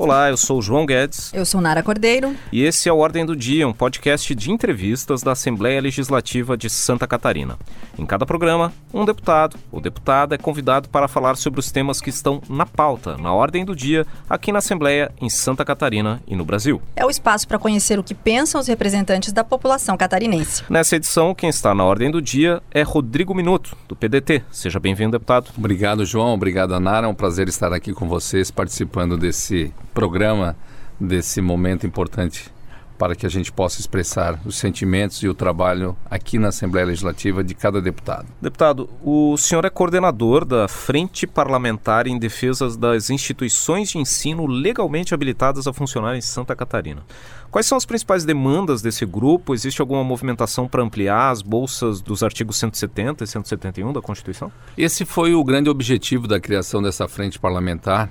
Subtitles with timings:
[0.00, 1.34] Olá, eu sou o João Guedes.
[1.34, 2.32] Eu sou Nara Cordeiro.
[2.52, 6.70] E esse é o Ordem do Dia, um podcast de entrevistas da Assembleia Legislativa de
[6.70, 7.58] Santa Catarina.
[7.98, 12.10] Em cada programa, um deputado ou deputada é convidado para falar sobre os temas que
[12.10, 16.44] estão na pauta, na Ordem do Dia, aqui na Assembleia, em Santa Catarina e no
[16.44, 16.80] Brasil.
[16.94, 20.62] É o espaço para conhecer o que pensam os representantes da população catarinense.
[20.70, 24.44] Nessa edição, quem está na Ordem do Dia é Rodrigo Minuto, do PDT.
[24.52, 25.50] Seja bem-vindo, deputado.
[25.58, 26.34] Obrigado, João.
[26.34, 27.08] Obrigado, Nara.
[27.08, 30.56] É um prazer estar aqui com vocês, participando desse programa
[31.00, 32.52] desse momento importante
[32.96, 37.42] para que a gente possa expressar os sentimentos e o trabalho aqui na Assembleia Legislativa
[37.42, 38.28] de cada deputado.
[38.40, 45.12] Deputado, o senhor é coordenador da Frente Parlamentar em Defesa das Instituições de Ensino legalmente
[45.12, 47.02] habilitadas a funcionar em Santa Catarina.
[47.50, 49.52] Quais são as principais demandas desse grupo?
[49.52, 54.52] Existe alguma movimentação para ampliar as bolsas dos artigos 170 e 171 da Constituição?
[54.76, 58.10] Esse foi o grande objetivo da criação dessa frente parlamentar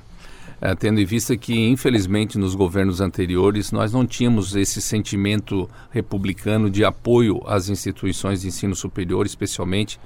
[0.59, 6.69] é, tendo em vista que, infelizmente, nos governos anteriores nós não tínhamos esse sentimento republicano
[6.69, 9.99] de apoio às instituições de ensino superior, especialmente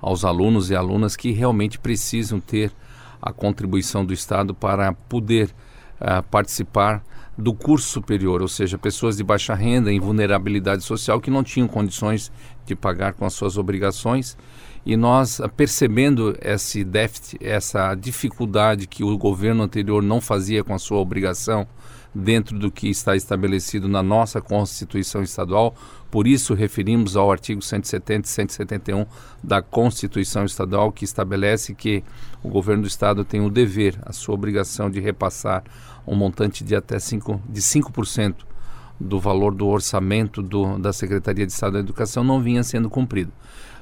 [0.00, 2.70] aos alunos e alunas que realmente precisam ter
[3.20, 5.48] a contribuição do Estado para poder
[5.98, 7.02] uh, participar
[7.36, 11.66] do curso superior, ou seja, pessoas de baixa renda, em vulnerabilidade social, que não tinham
[11.66, 12.30] condições
[12.64, 14.36] de pagar com as suas obrigações.
[14.86, 20.74] E nós, ah, percebendo esse déficit, essa dificuldade que o governo anterior não fazia com
[20.74, 21.66] a sua obrigação
[22.14, 25.74] dentro do que está estabelecido na nossa Constituição Estadual,
[26.10, 29.06] por isso referimos ao artigo 170 e 171
[29.42, 32.04] da Constituição Estadual, que estabelece que
[32.44, 35.64] o governo do Estado tem o dever, a sua obrigação de repassar
[36.06, 38.34] um montante de até 5%, de 5%
[39.00, 43.32] do valor do orçamento do, da Secretaria de Estado da Educação não vinha sendo cumprido.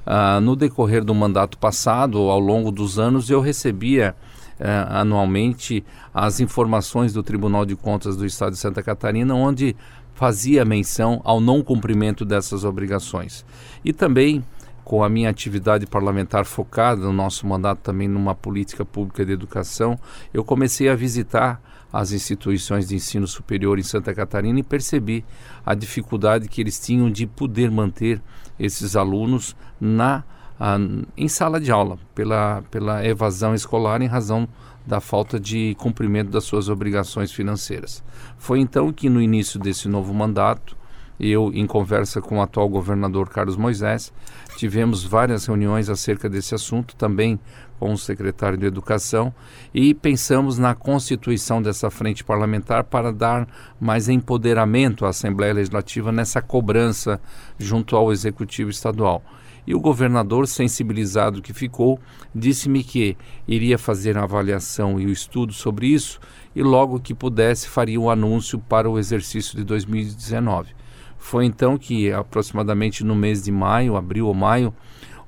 [0.05, 4.15] Ah, no decorrer do mandato passado, ao longo dos anos, eu recebia
[4.59, 9.75] eh, anualmente as informações do Tribunal de Contas do Estado de Santa Catarina, onde
[10.13, 13.45] fazia menção ao não cumprimento dessas obrigações.
[13.83, 14.43] E também
[14.83, 19.97] com a minha atividade parlamentar focada no nosso mandato também numa política pública de educação,
[20.33, 21.61] eu comecei a visitar
[21.91, 25.23] as instituições de ensino superior em Santa Catarina e percebi
[25.65, 28.21] a dificuldade que eles tinham de poder manter
[28.59, 30.23] esses alunos na
[30.59, 30.77] a,
[31.17, 34.47] em sala de aula pela, pela evasão escolar em razão
[34.85, 38.03] da falta de cumprimento das suas obrigações financeiras.
[38.37, 40.75] Foi então que no início desse novo mandato
[41.19, 44.11] eu, em conversa com o atual governador Carlos Moisés,
[44.57, 47.39] tivemos várias reuniões acerca desse assunto, também
[47.79, 49.33] com o secretário de Educação,
[49.73, 53.47] e pensamos na constituição dessa frente parlamentar para dar
[53.79, 57.21] mais empoderamento à Assembleia Legislativa nessa cobrança
[57.57, 59.23] junto ao Executivo Estadual.
[59.65, 61.97] E o governador, sensibilizado que ficou,
[62.35, 63.15] disse-me que
[63.47, 66.19] iria fazer a avaliação e o estudo sobre isso
[66.55, 70.82] e logo que pudesse faria o um anúncio para o exercício de 2019.
[71.23, 74.73] Foi então que, aproximadamente no mês de maio, abril ou maio,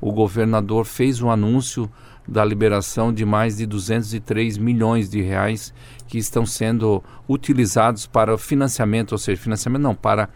[0.02, 1.90] o governador fez o um anúncio
[2.28, 5.74] da liberação de mais de 203 milhões de reais
[6.06, 10.28] que estão sendo utilizados para financiamento, ou seja, financiamento não, para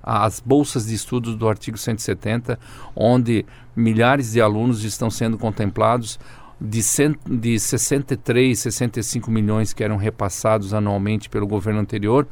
[0.00, 2.56] as bolsas de estudos do artigo 170,
[2.94, 6.18] onde milhares de alunos estão sendo contemplados
[6.60, 12.24] de, cent, de 63, 65 milhões que eram repassados anualmente pelo governo anterior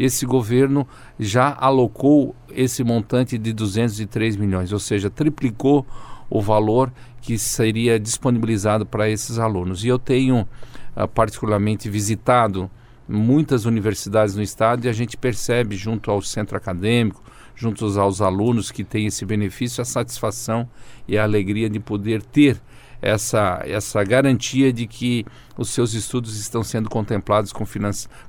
[0.00, 0.88] esse governo
[1.18, 5.86] já alocou esse montante de 203 milhões, ou seja, triplicou
[6.30, 6.90] o valor
[7.20, 9.84] que seria disponibilizado para esses alunos.
[9.84, 10.48] E eu tenho
[10.96, 12.70] uh, particularmente visitado
[13.06, 17.22] muitas universidades no estado e a gente percebe junto ao centro acadêmico,
[17.54, 20.66] junto aos alunos que têm esse benefício, a satisfação
[21.06, 22.58] e a alegria de poder ter
[23.02, 25.24] essa, essa garantia de que
[25.56, 27.64] os seus estudos estão sendo contemplados com,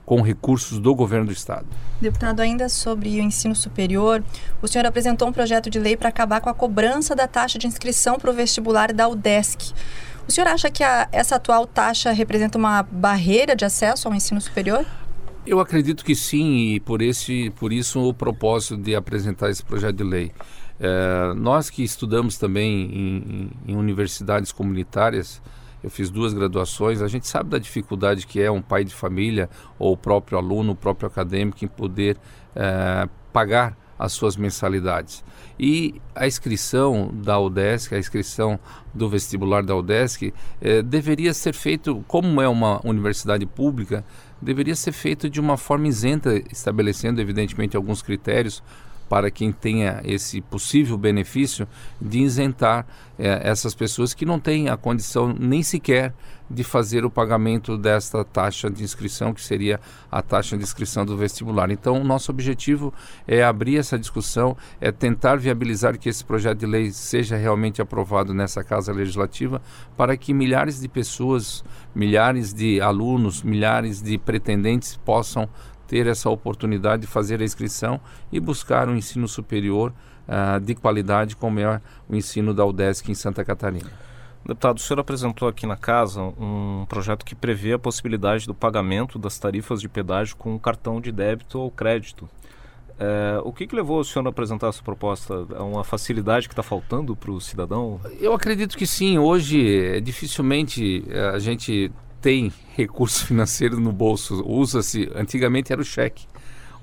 [0.05, 1.65] com recursos do governo do Estado.
[1.99, 4.23] Deputado, ainda sobre o ensino superior,
[4.61, 7.67] o senhor apresentou um projeto de lei para acabar com a cobrança da taxa de
[7.67, 9.73] inscrição para o vestibular da UDESC.
[10.27, 14.39] O senhor acha que a, essa atual taxa representa uma barreira de acesso ao ensino
[14.39, 14.85] superior?
[15.45, 19.95] Eu acredito que sim, e por, esse, por isso o propósito de apresentar esse projeto
[19.95, 20.31] de lei.
[20.83, 23.17] É, nós que estudamos também em,
[23.67, 25.39] em, em, universidades comunitárias,
[25.83, 29.47] eu fiz duas graduações, a gente sabe da dificuldade que é um pai de família
[29.77, 32.17] ou o próprio aluno, o próprio acadêmico em poder
[32.55, 35.23] é, pagar as suas mensalidades.
[35.59, 38.59] E a inscrição da UDESC, a inscrição
[38.91, 44.03] do vestibular da UDESC, é, deveria ser feito, como é uma universidade pública,
[44.41, 48.63] deveria ser feito de uma forma isenta, estabelecendo evidentemente alguns critérios
[49.11, 51.67] para quem tenha esse possível benefício
[51.99, 52.87] de isentar
[53.19, 56.13] é, essas pessoas que não têm a condição nem sequer
[56.49, 61.17] de fazer o pagamento desta taxa de inscrição, que seria a taxa de inscrição do
[61.17, 61.69] vestibular.
[61.71, 62.93] Então, nosso objetivo
[63.27, 68.33] é abrir essa discussão, é tentar viabilizar que esse projeto de lei seja realmente aprovado
[68.33, 69.61] nessa Casa Legislativa,
[69.97, 75.49] para que milhares de pessoas, milhares de alunos, milhares de pretendentes possam
[75.91, 77.99] ter essa oportunidade de fazer a inscrição
[78.31, 79.91] e buscar um ensino superior
[80.25, 83.91] uh, de qualidade, como é o ensino da UDESC em Santa Catarina.
[84.45, 89.19] Deputado, o senhor apresentou aqui na casa um projeto que prevê a possibilidade do pagamento
[89.19, 92.29] das tarifas de pedágio com cartão de débito ou crédito.
[92.97, 95.45] É, o que, que, levou o senhor a apresentar essa proposta?
[95.53, 97.99] É uma facilidade que está faltando para o cidadão?
[98.17, 99.17] Eu acredito que sim.
[99.17, 101.91] Hoje, dificilmente eh, a gente
[102.21, 104.43] tem recurso financeiro no bolso.
[104.45, 106.25] Usa-se, antigamente era o cheque.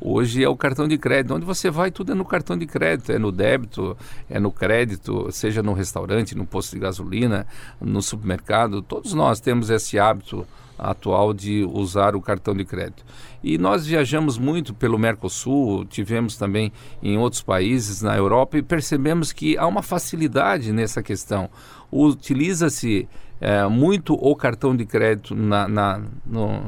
[0.00, 1.34] Hoje é o cartão de crédito.
[1.34, 3.96] Onde você vai, tudo é no cartão de crédito, é no débito,
[4.28, 7.46] é no crédito, seja no restaurante, no posto de gasolina,
[7.80, 8.82] no supermercado.
[8.82, 10.46] Todos nós temos esse hábito
[10.78, 13.04] atual de usar o cartão de crédito.
[13.42, 16.72] E nós viajamos muito pelo Mercosul, tivemos também
[17.02, 21.48] em outros países na Europa e percebemos que há uma facilidade nessa questão.
[21.90, 23.08] Utiliza-se
[23.40, 26.62] é, muito o cartão de crédito na, na, no,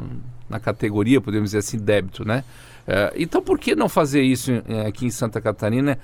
[0.49, 2.45] na categoria, podemos dizer assim, débito, né?
[2.87, 5.99] É, então, por que não fazer isso é, aqui em Santa Catarina?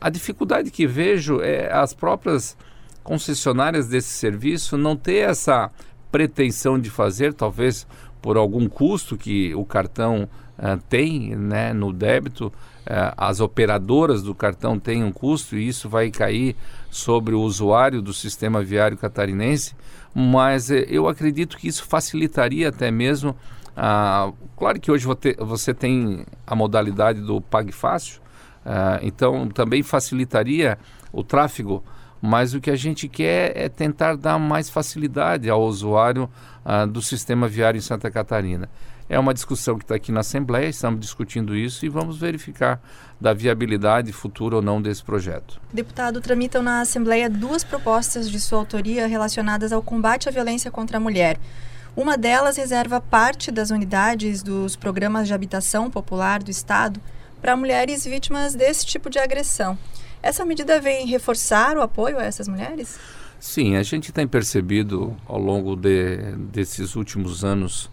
[0.00, 2.56] A dificuldade que vejo é as próprias
[3.02, 5.70] concessionárias desse serviço não ter essa
[6.10, 7.86] pretensão de fazer, talvez
[8.20, 10.28] por algum custo que o cartão
[10.58, 15.88] uh, tem né, no débito, uh, as operadoras do cartão têm um custo e isso
[15.88, 16.54] vai cair
[16.90, 19.74] sobre o usuário do sistema viário catarinense
[20.14, 23.36] mas eh, eu acredito que isso facilitaria até mesmo.
[23.76, 25.06] Ah, claro que hoje
[25.38, 28.20] você tem a modalidade do Pague Fácil,
[28.64, 30.78] ah, então também facilitaria
[31.12, 31.82] o tráfego,
[32.20, 36.28] mas o que a gente quer é tentar dar mais facilidade ao usuário
[36.64, 38.68] ah, do sistema viário em Santa Catarina.
[39.08, 42.80] É uma discussão que está aqui na Assembleia, estamos discutindo isso e vamos verificar
[43.20, 45.60] da viabilidade futura ou não desse projeto.
[45.72, 50.98] Deputado, tramitam na Assembleia duas propostas de sua autoria relacionadas ao combate à violência contra
[50.98, 51.38] a mulher.
[51.96, 57.00] Uma delas reserva parte das unidades dos programas de habitação popular do Estado
[57.42, 59.76] para mulheres vítimas desse tipo de agressão.
[60.22, 62.98] Essa medida vem reforçar o apoio a essas mulheres?
[63.38, 66.18] Sim, a gente tem percebido ao longo de,
[66.52, 67.90] desses últimos anos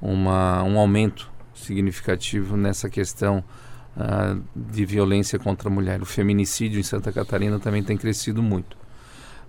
[0.00, 3.44] uma, um aumento significativo nessa questão
[3.96, 6.00] uh, de violência contra a mulher.
[6.00, 8.74] O feminicídio em Santa Catarina também tem crescido muito.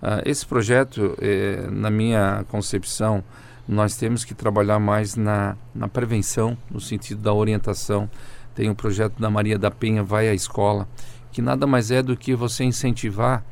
[0.02, 3.22] Uh, esse projeto, eh, na minha concepção,
[3.68, 8.10] nós temos que trabalhar mais na, na prevenção, no sentido da orientação.
[8.54, 10.88] Tem o um projeto da Maria da Penha Vai à Escola,
[11.32, 13.44] que nada mais é do que você incentivar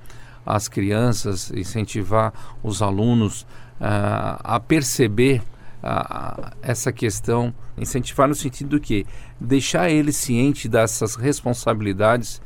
[0.45, 2.33] as crianças, incentivar
[2.63, 3.43] os alunos
[3.81, 5.43] uh, a perceber
[5.83, 9.07] a, essa questão, incentivar no sentido do que
[9.41, 12.41] deixar ele ciente dessas responsabilidades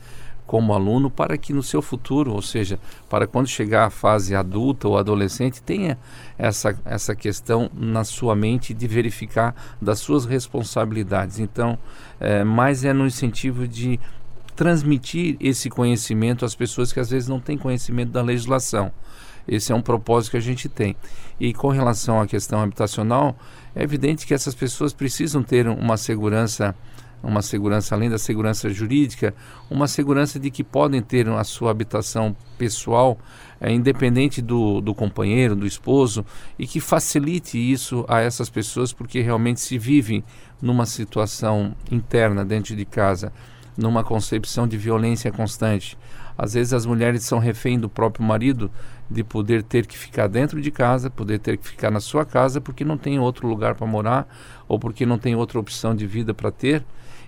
[0.46, 4.88] como aluno para que no seu futuro, ou seja, para quando chegar à fase adulta
[4.88, 5.96] ou adolescente, tenha
[6.36, 11.38] essa, essa questão na sua mente de verificar das suas responsabilidades.
[11.38, 11.78] Então,
[12.20, 13.98] é, mais é no incentivo de
[14.54, 18.92] transmitir esse conhecimento às pessoas que às vezes não têm conhecimento da legislação.
[19.46, 20.94] Esse é um propósito que a gente tem.
[21.40, 23.36] E com relação à questão habitacional,
[23.74, 26.74] é evidente que essas pessoas precisam ter uma segurança,
[27.22, 29.34] uma segurança além da segurança jurídica,
[29.70, 33.18] uma segurança de que podem ter a sua habitação pessoal,
[33.60, 36.24] é, independente do, do companheiro, do esposo,
[36.58, 40.22] e que facilite isso a essas pessoas, porque realmente se vivem
[40.60, 43.32] numa situação interna dentro de casa,
[43.76, 45.96] numa concepção de violência constante.
[46.36, 48.70] Às vezes as mulheres são refém do próprio marido,
[49.10, 52.60] de poder ter que ficar dentro de casa, poder ter que ficar na sua casa
[52.60, 54.26] porque não tem outro lugar para morar
[54.66, 56.82] ou porque não tem outra opção de vida para ter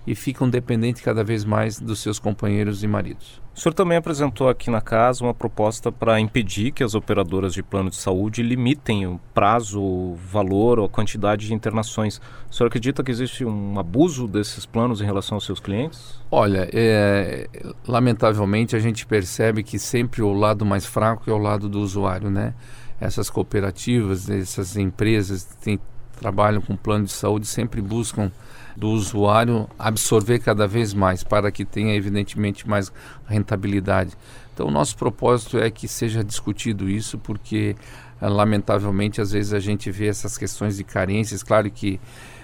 [0.07, 3.43] e ficam dependentes cada vez mais dos seus companheiros e maridos.
[3.55, 7.63] O senhor também apresentou aqui na casa uma proposta para impedir que as operadoras de
[7.63, 12.21] plano de saúde limitem o prazo, o valor ou a quantidade de internações.
[12.51, 16.21] O senhor acredita que existe um abuso desses planos em relação aos seus clientes?
[16.31, 17.49] Olha, é,
[17.87, 22.31] lamentavelmente a gente percebe que sempre o lado mais fraco é o lado do usuário,
[22.31, 22.55] né?
[23.01, 25.79] Essas cooperativas, essas empresas que
[26.21, 28.33] trabalham com plano de saúde sempre buscam
[28.77, 32.93] do usuário absorver cada vez mais para que tenha evidentemente mais
[33.27, 34.13] rentabilidade.
[34.53, 37.77] Então nosso propósito é que seja discutido isso porque
[38.21, 42.01] eh, lamentavelmente às vezes a gente vê essas questões de carências, claro que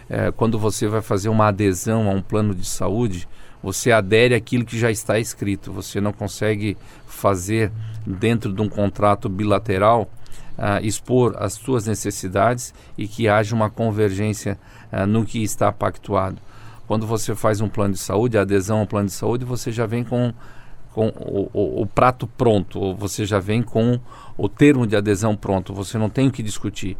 [0.08, 3.28] eh, quando você vai fazer uma adesão a um plano de saúde,
[3.62, 5.72] você adere àquilo que já está escrito.
[5.72, 7.70] Você não consegue fazer
[8.06, 10.10] dentro de um contrato bilateral
[10.60, 14.58] uh, expor as suas necessidades e que haja uma convergência
[14.92, 16.36] uh, no que está pactuado.
[16.86, 19.86] Quando você faz um plano de saúde, a adesão ao plano de saúde, você já
[19.86, 20.32] vem com,
[20.92, 23.98] com o, o, o prato pronto, ou você já vem com
[24.36, 26.96] o termo de adesão pronto, você não tem o que discutir.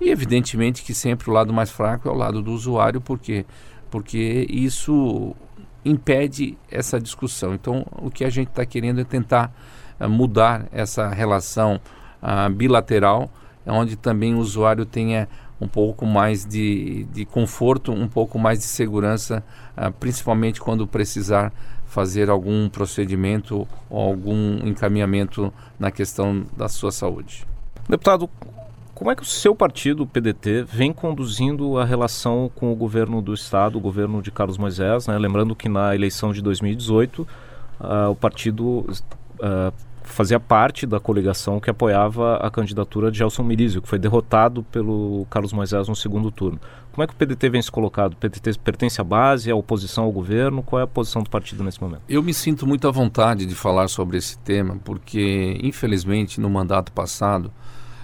[0.00, 3.44] E evidentemente que sempre o lado mais fraco é o lado do usuário, porque
[3.90, 5.36] porque isso
[5.84, 7.52] impede essa discussão.
[7.52, 9.54] Então, o que a gente está querendo é tentar
[10.00, 11.78] uh, mudar essa relação
[12.22, 13.30] uh, bilateral,
[13.66, 15.28] onde também o usuário tenha
[15.60, 19.44] um pouco mais de, de conforto, um pouco mais de segurança,
[19.76, 21.52] uh, principalmente quando precisar
[21.86, 27.46] fazer algum procedimento ou algum encaminhamento na questão da sua saúde.
[27.88, 28.30] Deputado,
[28.94, 33.20] como é que o seu partido, o PDT, vem conduzindo a relação com o governo
[33.20, 35.06] do Estado, o governo de Carlos Moisés?
[35.06, 35.18] Né?
[35.18, 37.26] Lembrando que na eleição de 2018, uh,
[37.80, 38.86] ah, o partido
[39.40, 39.72] uh,
[40.04, 45.26] fazia parte da coligação que apoiava a candidatura de Gelson Mirizio, que foi derrotado pelo
[45.30, 46.60] Carlos Moisés no segundo turno.
[46.92, 48.12] Como é que o PDT vem se colocado?
[48.12, 50.62] O PDT pertence à base, à oposição ao governo?
[50.62, 52.02] Qual é a posição do partido nesse momento?
[52.08, 56.92] Eu me sinto muito à vontade de falar sobre esse tema, porque, infelizmente, no mandato
[56.92, 57.50] passado,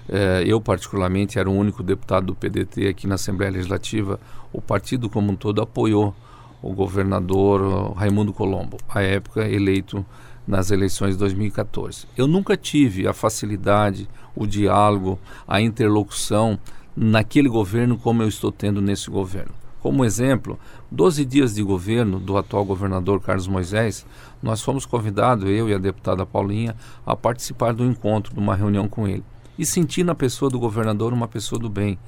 [0.08, 4.18] eh, eu, particularmente, era o único deputado do PDT aqui na Assembleia Legislativa.
[4.50, 6.14] O partido como um todo apoiou
[6.62, 10.04] o governador Raimundo Colombo, à época eleito
[10.48, 12.06] nas eleições de 2014.
[12.16, 16.58] Eu nunca tive a facilidade, o diálogo, a interlocução
[16.96, 19.52] naquele governo como eu estou tendo nesse governo.
[19.80, 20.58] Como exemplo,
[20.90, 24.04] 12 dias de governo do atual governador Carlos Moisés,
[24.42, 26.74] nós fomos convidados, eu e a deputada Paulinha,
[27.06, 29.22] a participar do encontro, de uma reunião com ele
[29.58, 31.98] e sentir na pessoa do governador uma pessoa do bem,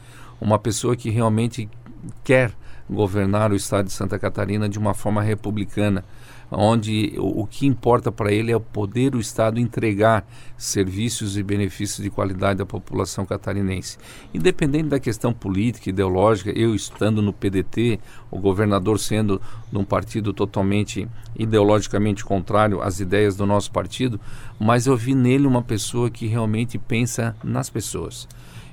[0.41, 1.69] uma pessoa que realmente
[2.23, 2.53] quer
[2.89, 6.05] governar o estado de Santa Catarina de uma forma republicana,
[6.51, 10.27] onde o, o que importa para ele é poder o Estado entregar
[10.57, 13.99] serviços e benefícios de qualidade à população catarinense.
[14.35, 17.99] Independente da questão política, ideológica, eu estando no PDT,
[18.31, 19.41] o governador sendo
[19.71, 24.21] de um partido totalmente ideologicamente contrário às ideias do nosso partido,
[24.59, 28.29] mas eu vi nele uma pessoa que realmente pensa nas pessoas.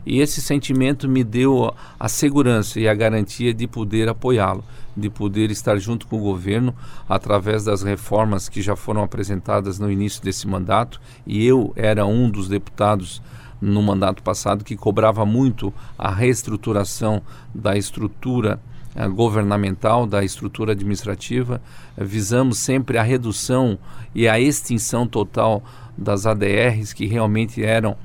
[0.10, 4.64] E esse sentimento me deu a segurança e a garantia de poder apoiá-lo,
[4.96, 6.74] de poder estar junto com o governo
[7.10, 11.02] através das reformas que já foram apresentadas no início desse mandato.
[11.26, 13.22] E eu era um dos deputados
[13.60, 17.22] no mandato passado que cobrava muito a reestruturação
[17.54, 18.62] da estrutura
[18.96, 21.62] eh, governamental, da estrutura administrativa.
[21.98, 23.78] visamos sempre a redução
[24.16, 25.62] e a extinção total
[25.98, 27.98] das ADRs que realmente eram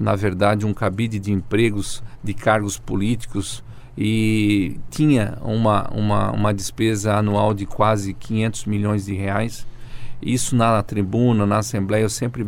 [0.00, 3.62] na verdade, um cabide de empregos, de cargos políticos
[3.98, 9.66] e tinha uma, uma, uma despesa anual de quase 500 milhões de reais.
[10.22, 12.46] Isso na tribuna, na Assembleia, eu sempre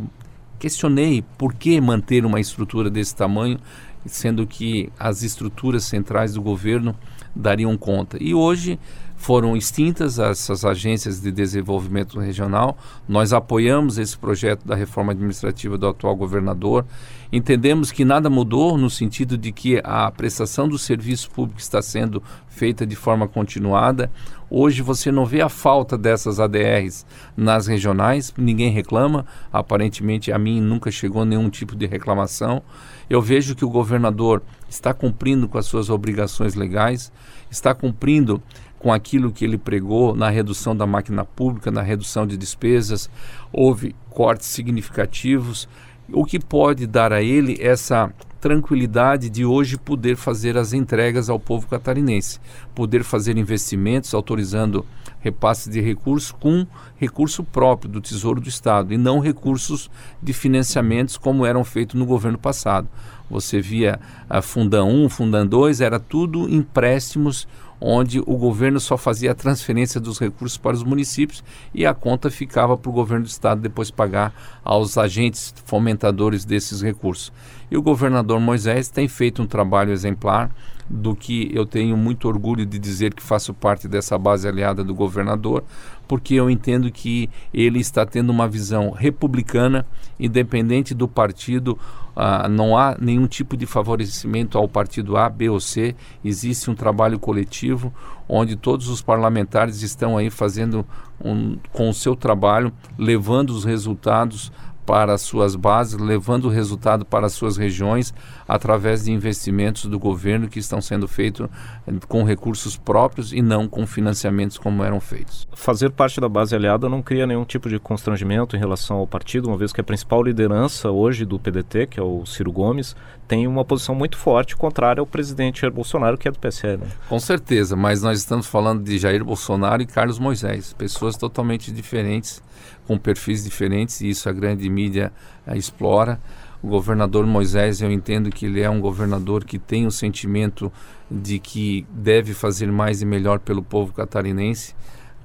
[0.59, 3.59] questionei por que manter uma estrutura desse tamanho,
[4.07, 6.97] sendo que as estruturas centrais do governo
[7.37, 8.17] dariam conta.
[8.19, 8.79] E hoje
[9.23, 12.77] foram extintas essas agências de desenvolvimento regional.
[13.09, 16.85] Nós apoiamos esse projeto da reforma administrativa do atual governador.
[17.33, 22.21] Entendemos que nada mudou no sentido de que a prestação do serviço público está sendo
[22.49, 24.11] feita de forma continuada.
[24.51, 29.25] Hoje você não vê a falta dessas ADRs nas regionais, ninguém reclama.
[29.53, 32.61] Aparentemente a mim nunca chegou nenhum tipo de reclamação.
[33.09, 37.13] Eu vejo que o governador está cumprindo com as suas obrigações legais,
[37.49, 38.43] está cumprindo
[38.83, 43.09] com aquilo que ele pregou na redução da máquina pública, na redução de despesas,
[43.53, 45.69] houve cortes significativos,
[46.13, 51.39] o que pode dar a ele essa tranquilidade de hoje poder fazer as entregas ao
[51.39, 52.41] povo catarinense,
[52.75, 54.85] poder fazer investimentos autorizando
[55.21, 59.89] repasses de recursos com recurso próprio do Tesouro do Estado e não recursos
[60.21, 62.89] de financiamentos como eram feitos no governo passado.
[63.31, 67.47] Você via a Fundão 1, Fundão 2, era tudo empréstimos
[67.85, 71.43] onde o governo só fazia a transferência dos recursos para os municípios
[71.75, 76.81] e a conta ficava para o governo do estado depois pagar aos agentes fomentadores desses
[76.81, 77.33] recursos.
[77.73, 80.51] E o governador Moisés tem feito um trabalho exemplar
[80.91, 84.95] do que eu tenho muito orgulho de dizer que faço parte dessa base aliada do
[84.95, 85.65] governador,
[86.07, 89.87] porque eu entendo que ele está tendo uma visão republicana,
[90.21, 91.79] independente do partido,
[92.15, 96.75] ah, não há nenhum tipo de favorecimento ao partido A, B ou C, existe um
[96.75, 97.91] trabalho coletivo
[98.29, 100.85] onde todos os parlamentares estão aí fazendo
[101.25, 104.53] um, com o seu trabalho, levando os resultados
[104.85, 108.13] para suas bases, levando o resultado para suas regiões
[108.47, 111.49] através de investimentos do governo que estão sendo feitos
[111.87, 115.47] eh, com recursos próprios e não com financiamentos como eram feitos.
[115.53, 119.49] Fazer parte da base aliada não cria nenhum tipo de constrangimento em relação ao partido,
[119.49, 122.97] uma vez que a principal liderança hoje do PDT, que é o Ciro Gomes,
[123.29, 126.83] tem uma posição muito forte contrária ao presidente Jair Bolsonaro, que é do PSL.
[126.83, 126.89] Né?
[127.09, 132.43] Com certeza, mas nós estamos falando de Jair Bolsonaro e Carlos Moisés, pessoas totalmente diferentes
[132.87, 135.13] com perfis diferentes e isso a grande mídia
[135.47, 136.21] uh, explora.
[136.63, 140.73] O governador Moisés, eu entendo que ele é um governador que tem o sentimento
[141.11, 144.75] de que deve fazer mais e melhor pelo povo catarinense,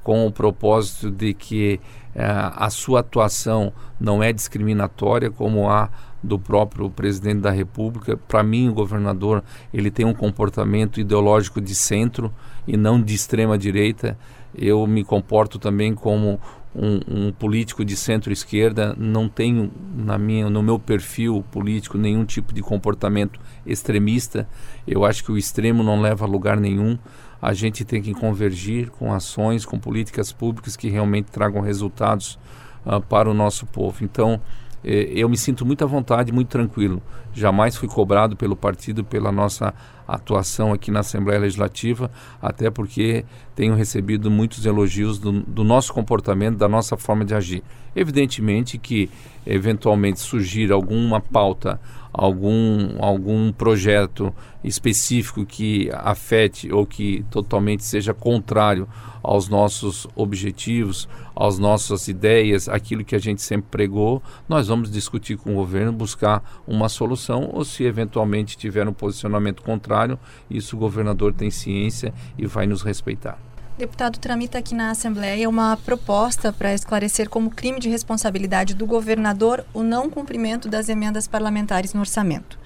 [0.04, 1.80] com o propósito de que
[2.16, 5.90] uh, a sua atuação não é discriminatória, como a
[6.22, 8.18] do próprio presidente da República.
[8.18, 12.34] Para mim, o governador ele tem um comportamento ideológico de centro
[12.68, 14.18] e não de extrema direita.
[14.56, 16.40] Eu me comporto também como
[16.78, 22.54] um, um político de centro-esquerda, não tenho na minha, no meu perfil político nenhum tipo
[22.54, 24.48] de comportamento extremista.
[24.88, 26.98] Eu acho que o extremo não leva a lugar nenhum.
[27.42, 32.38] A gente tem que convergir com ações, com políticas públicas que realmente tragam resultados
[32.86, 34.04] uh, para o nosso povo.
[34.04, 34.40] Então,
[34.84, 37.02] eu me sinto muito à vontade, muito tranquilo.
[37.34, 39.74] Jamais fui cobrado pelo partido pela nossa
[40.08, 42.10] atuação aqui na Assembleia Legislativa,
[42.42, 47.64] até porque tenho recebido muitos elogios do, do nosso comportamento, da nossa forma de agir.
[47.96, 49.10] Evidentemente que,
[49.46, 51.80] eventualmente, surgir alguma pauta,
[52.18, 54.34] algum, algum projeto
[54.64, 58.90] específico que afete ou que totalmente seja contrário
[59.22, 65.38] aos nossos objetivos, às nossas ideias, aquilo que a gente sempre pregou, nós vamos discutir
[65.38, 70.18] com o governo, buscar uma solução, ou se eventualmente tiver um posicionamento contrário,
[70.50, 73.47] isso o governador tem ciência e vai nos respeitar.
[73.78, 79.64] Deputado tramita aqui na Assembleia uma proposta para esclarecer como crime de responsabilidade do governador
[79.72, 82.58] o não cumprimento das emendas parlamentares no orçamento.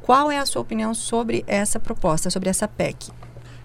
[0.00, 3.10] Qual é a sua opinião sobre essa proposta, sobre essa PEC?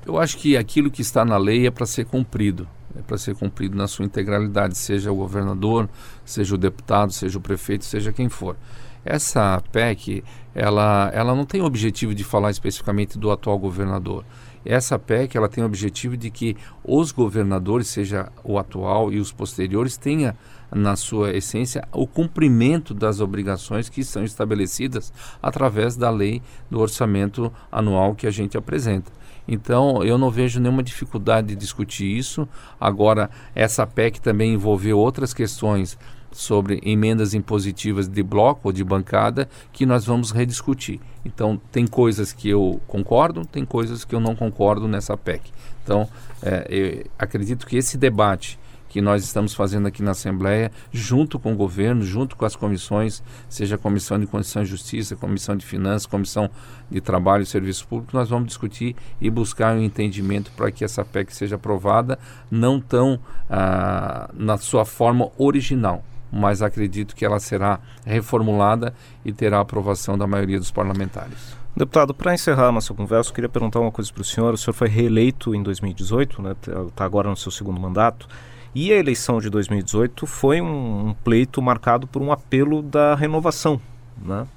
[0.05, 2.67] Eu acho que aquilo que está na lei é para ser cumprido,
[2.99, 5.89] é para ser cumprido na sua integralidade, seja o governador,
[6.25, 8.57] seja o deputado, seja o prefeito, seja quem for.
[9.05, 10.21] Essa PEC,
[10.53, 14.25] ela, ela não tem o objetivo de falar especificamente do atual governador.
[14.65, 19.31] Essa PEC ela tem o objetivo de que os governadores, seja o atual e os
[19.31, 20.35] posteriores, tenha
[20.71, 27.51] na sua essência o cumprimento das obrigações que são estabelecidas através da lei do orçamento
[27.71, 29.11] anual que a gente apresenta.
[29.47, 32.47] Então, eu não vejo nenhuma dificuldade de discutir isso.
[32.79, 35.97] Agora, essa PEC também envolveu outras questões
[36.33, 40.99] sobre emendas impositivas de bloco ou de bancada que nós vamos rediscutir.
[41.25, 45.51] Então, tem coisas que eu concordo, tem coisas que eu não concordo nessa PEC.
[45.83, 46.07] Então,
[46.41, 48.59] é, acredito que esse debate
[48.93, 53.23] que nós estamos fazendo aqui na Assembleia, junto com o governo, junto com as comissões,
[53.49, 56.47] seja a Comissão de Constituição e Justiça, Comissão de Finanças, Comissão
[56.91, 61.03] de Trabalho e Serviço Público, nós vamos discutir e buscar um entendimento para que essa
[61.03, 62.19] PEC seja aprovada,
[62.51, 63.19] não tão
[63.49, 68.93] ah, na sua forma original, mas acredito que ela será reformulada
[69.23, 71.55] e terá a aprovação da maioria dos parlamentares.
[71.75, 74.53] Deputado, para encerrar a nossa conversa, eu queria perguntar uma coisa para o senhor.
[74.53, 76.55] O senhor foi reeleito em 2018, né?
[76.87, 78.27] Está agora no seu segundo mandato.
[78.75, 83.79] E a eleição de 2018 foi um, um pleito marcado por um apelo da renovação.
[84.19, 84.47] Né?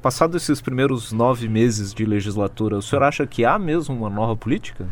[0.00, 4.34] Passado esses primeiros nove meses de legislatura, o senhor acha que há mesmo uma nova
[4.34, 4.86] política?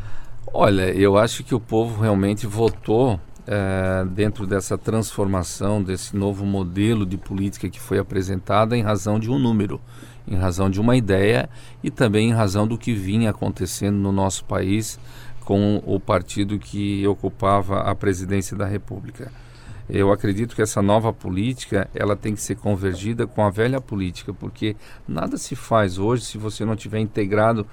[0.52, 7.06] Olha, eu acho que o povo realmente votou é, dentro dessa transformação, desse novo modelo
[7.06, 9.80] de política que foi apresentada em razão de um número,
[10.26, 11.48] em razão de uma ideia
[11.82, 14.98] e também em razão do que vinha acontecendo no nosso país
[15.44, 19.30] com o partido que ocupava a presidência da República.
[19.88, 24.34] Eu acredito que essa nova política ela tem que ser convergida com a velha política,
[24.34, 24.74] porque
[25.06, 27.64] nada se faz hoje se você não tiver integrado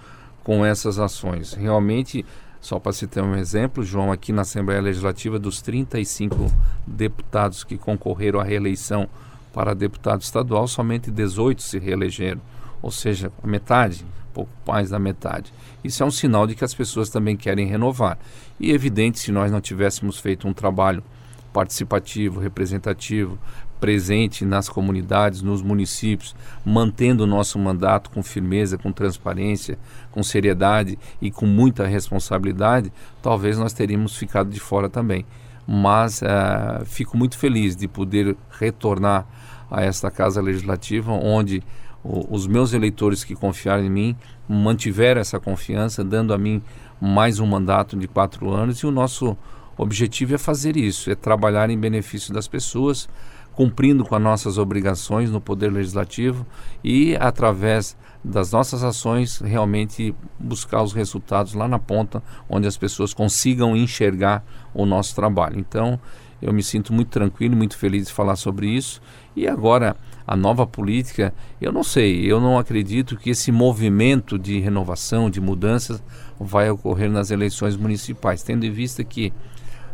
[0.43, 1.53] com essas ações.
[1.53, 2.23] Realmente,
[2.63, 6.49] só para se ter um exemplo, João, aqui na Assembleia Legislativa, dos 35
[6.87, 9.09] deputados que concorreram à reeleição
[9.51, 12.39] para deputado estadual, somente 18 se reelegeram,
[12.81, 15.53] ou seja, a metade, pouco mais da metade.
[15.83, 18.17] Isso é um sinal de que as pessoas também querem renovar.
[18.57, 21.03] E é evidente, se nós não tivéssemos feito um trabalho
[21.51, 23.37] participativo, representativo,
[23.79, 29.77] presente nas comunidades, nos municípios, mantendo o nosso mandato com firmeza, com transparência,
[30.11, 35.25] com seriedade e com muita responsabilidade, talvez nós teríamos ficado de fora também.
[35.67, 39.25] Mas uh, fico muito feliz de poder retornar
[39.69, 41.63] a esta Casa Legislativa, onde
[42.03, 44.15] os meus eleitores que confiaram em mim
[44.47, 46.61] mantiveram essa confiança, dando a mim
[46.99, 48.79] mais um mandato de quatro anos.
[48.79, 49.37] E o nosso
[49.77, 53.07] objetivo é fazer isso, é trabalhar em benefício das pessoas
[53.55, 56.45] cumprindo com as nossas obrigações no Poder Legislativo
[56.83, 63.13] e, através das nossas ações, realmente buscar os resultados lá na ponta, onde as pessoas
[63.13, 65.59] consigam enxergar o nosso trabalho.
[65.59, 65.99] Então,
[66.41, 69.01] eu me sinto muito tranquilo, muito feliz de falar sobre isso.
[69.35, 74.59] E agora, a nova política, eu não sei, eu não acredito que esse movimento de
[74.59, 76.03] renovação, de mudanças,
[76.39, 79.33] vai ocorrer nas eleições municipais, tendo em vista que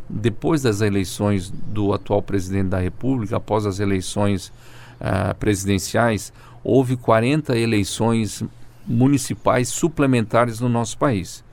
[0.10, 4.52] depois das eleições do atual presidente da República, após as eleições
[5.00, 8.44] uh, presidenciais, houve 40 eleições
[8.88, 11.44] municipais suplementares no nosso país.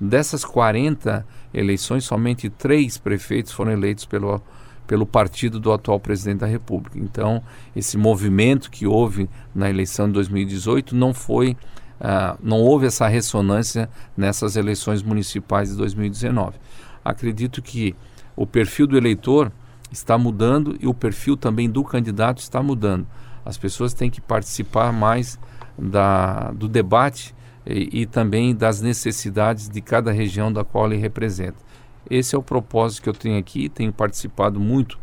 [0.00, 4.40] Dessas 40 eleições, somente três prefeitos foram eleitos pelo,
[4.86, 6.98] pelo partido do atual presidente da República.
[6.98, 7.42] Então,
[7.74, 11.50] esse movimento que houve na eleição de 2018 não foi,
[12.00, 16.54] uh, não houve essa ressonância nessas eleições municipais de 2019
[17.10, 17.94] acredito que
[18.34, 19.52] o perfil do eleitor
[19.90, 23.06] está mudando e o perfil também do candidato está mudando.
[23.44, 25.38] As pessoas têm que participar mais
[25.78, 31.58] da, do debate e, e também das necessidades de cada região da qual ele representa.
[32.08, 34.98] Esse é o propósito que eu tenho aqui, tenho participado muito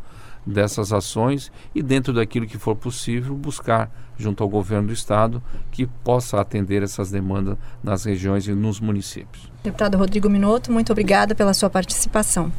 [0.45, 5.85] dessas ações e, dentro daquilo que for possível, buscar, junto ao governo do Estado, que
[5.85, 9.51] possa atender essas demandas nas regiões e nos municípios.
[9.63, 12.51] Deputado Rodrigo Minotto, muito obrigada pela sua participação.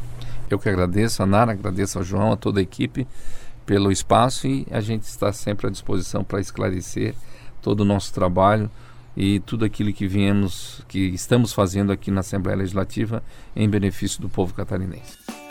[0.49, 3.07] Eu que agradeço, a Nara, agradeço ao João, a toda a equipe
[3.65, 7.15] pelo espaço e a gente está sempre à disposição para esclarecer
[7.63, 8.71] todo o nosso trabalho
[9.17, 13.23] e tudo aquilo que viemos, que estamos fazendo aqui na Assembleia Legislativa
[13.55, 15.44] em benefício do povo catarinense.